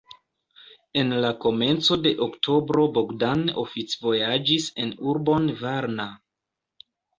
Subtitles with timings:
[1.01, 6.11] En la komenco de oktobro Bogdan oficvojaĝis en urbon Varna.